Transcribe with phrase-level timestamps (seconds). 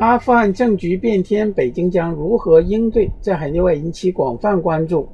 [0.00, 3.06] 阿富汗政局变天，北京将如何应对？
[3.20, 5.06] 这很意外引起广泛关注。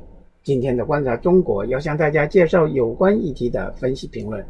[0.44, 4.46] 今天的观察中国要向大家介绍有关议题的分析评论。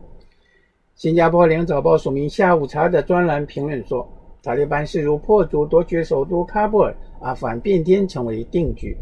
[0.95, 4.07] 新加坡联早报署名下午茶的专栏评论说
[4.45, 8.95] ：“塔利班势如破竹夺取首都喀布尔，阿富汗变天成为定局。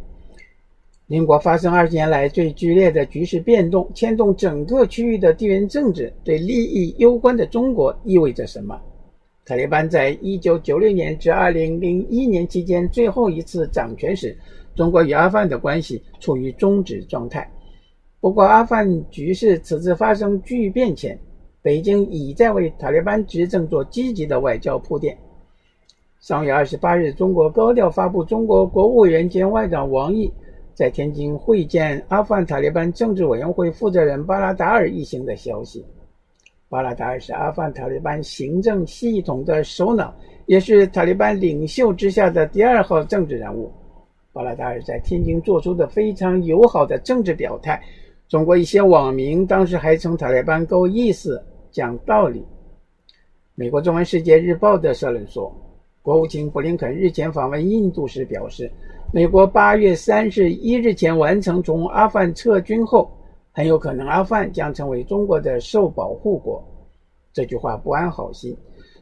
[1.09, 8.81] 邻国发生二十年来最剧烈的局势变动，牵动整个区域的地缘政治，对利益攸关的中国意味着什么？”
[9.47, 14.35] 塔利班在一九九六年至二零零一年期间最后一次掌权时，
[14.75, 17.47] 中国与阿富汗的关系处于终止状态。
[18.21, 21.19] 不过，阿富汗局势此次发生巨变前，
[21.61, 25.15] 北京已在为塔利班执政做积极的外交铺垫。
[26.21, 30.33] 上月二十八日，中国高调发布中国国务委员兼外长王毅
[30.73, 35.85] 在天津会见阿富汗塔利班政治委员会负责人巴拉达尔一行的消息。
[36.75, 40.13] 巴拉达尔是阿富汗塔利班行政系统的首脑，
[40.47, 43.73] 也是塔利班领袖之下的第二号政治人物。
[44.33, 47.81] 巴拉达尔在天津做出的非常友好的政治表态，
[48.29, 51.41] 中国一些网民当时还称塔利班够意思、
[51.71, 52.45] 讲道理。
[53.55, 55.55] 美国中文世界日报的社论说，
[56.03, 58.69] 国务卿布林肯日前访问印度时表示，
[59.13, 63.09] 美国八月三十一日前完成从阿富汗撤军后。
[63.57, 66.61] 很有可能阿富汗将成为中国的受保护国。
[67.33, 68.55] 这句话不安好心。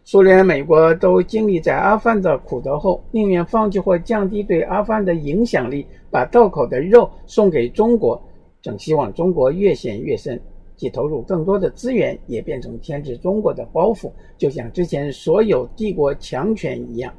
[0.05, 8.23] 苏联、美国都经历在阿富汗的苦头后，宁愿放弃或降低对阿富汗的影响力，把道口的肉送给中国，
[8.61, 10.39] 正希望中国越陷越深，
[10.77, 17.11] 既投入更多的资源，也变成牵制中国的包袱，就像之前所有帝国强权一样。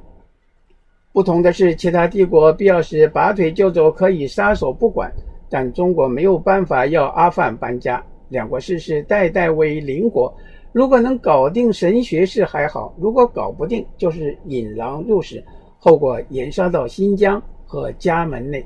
[1.12, 5.12] 不同的是，其他帝国必要时拔腿就走，可以撒手不管。
[5.54, 10.34] 但中国没有办法要阿富汗搬家，两国世世代代为邻国，
[10.72, 15.46] 如果能搞定神学士还好，如果搞不定，就是引狼入室，
[15.78, 18.66] 后果延烧到新疆和家门内。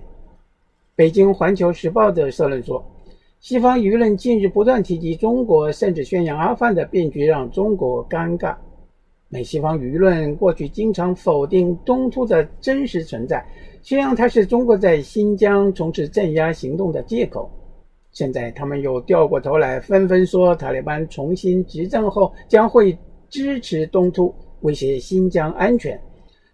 [0.95, 2.81] 北京环球时报的社论说，
[3.41, 8.55] 西方舆论近日不断提及中国，甚至宣扬阿富汗的变局让中国尴尬。
[9.29, 13.45] 美西方舆论过去经常否定东突的真实存在。
[13.81, 17.49] 宣扬它是中国在新疆从事镇压行动的借口，
[18.11, 22.97] 现在他们又掉过头来，纷纷说塔利班重新执政后将会
[23.29, 25.99] 支持东突，威胁新疆安全。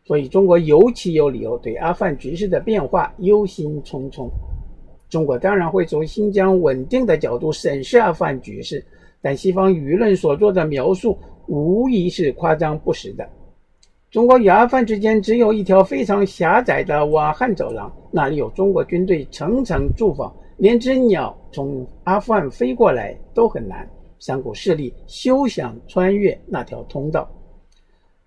[0.05, 4.29] 所以中国尤其有理由对阿富汗局势的变化忧心忡忡。
[5.09, 8.83] 中国当然会从新疆稳定的角度审视阿富汗局势，
[9.23, 11.17] 但西方舆论所做的描述
[11.47, 13.27] 无疑是夸张不实的。
[14.11, 23.89] 中国与阿富汗之间只有一条非常狭窄的瓦罕走廊，那里有中国军队层层驻防，连只鸟从阿富汗飞过来都很难。
[24.19, 27.27] 三股势力休想穿越那条通道。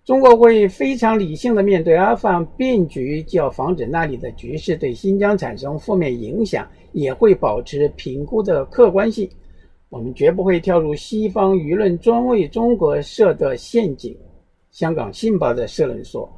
[0.04, 9.28] 中国会非常理性的面对阿富汗变局，既要防止那里的局势对新疆产生负面影响，也会保持评估的客观性。
[9.96, 14.14] 我们绝不会跳入西方舆论专为中国设的陷阱。
[14.70, 16.30] 香港《信报》的社论说：“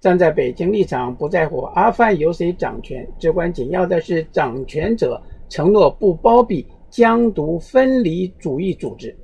[0.00, 9.16] 站在北京立场，不在乎阿富汗由谁掌权，至关紧要的是掌权者承诺不包庇疆独分离主义组织。”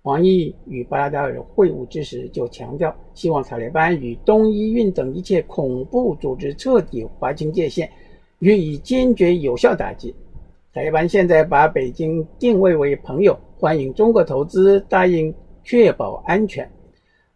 [0.00, 7.86] 王毅与巴达尔会晤之时就强调，希望塔利班与东伊运等一切恐怖组织彻底划清界限，
[8.38, 10.14] 予以坚决有效打击。
[10.76, 16.70] 塔利班现在把北京定位为朋友，欢迎中国投资，答应确保安全。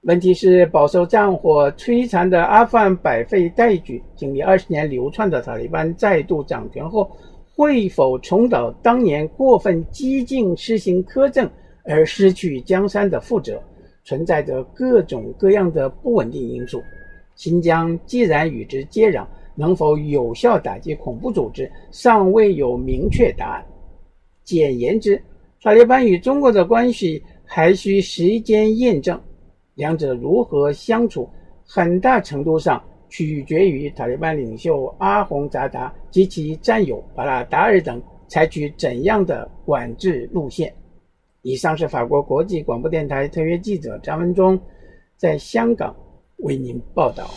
[0.02, 7.10] 问题是，饱受战火摧残的阿富汗百废待举，经历二十年流窜的塔利班再度掌权后，
[7.56, 11.50] 会否重蹈当年过分激进施行苛政
[11.84, 13.58] 而失去江山的覆辙，
[14.04, 16.82] 存在着各种各样的不稳定因素。
[17.36, 19.24] 新疆既然与之接壤，
[19.60, 23.66] 能否有效打击恐怖组织，尚未有明确答案。
[24.42, 25.22] 简言之，
[25.60, 29.20] 塔利班与中国的关系还需时间验证。
[29.74, 31.28] 两者如何相处，
[31.66, 40.72] 很大程度上取决于塔利班领袖阿洪扎达及其战友巴拉达尔等采取怎样的管制路线。
[41.42, 44.58] 以上是法国国际广播电台特约记者张文忠
[45.18, 45.94] 在香港
[46.38, 47.28] 为您报道。